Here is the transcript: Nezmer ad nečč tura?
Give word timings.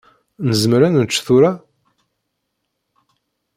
Nezmer 0.47 0.81
ad 0.87 0.93
nečč 0.95 1.15
tura? 1.25 1.51